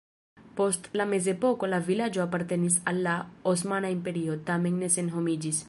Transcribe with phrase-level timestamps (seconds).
[0.59, 3.13] Post la mezepoko la vilaĝo apartenis al la
[3.53, 5.59] Osmana Imperio, tamen ne senhomiĝis.